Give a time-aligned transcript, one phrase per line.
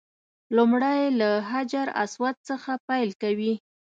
[0.55, 3.53] لومړی له حجر اسود څخه پیل کوي.